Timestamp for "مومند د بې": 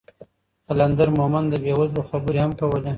1.19-1.73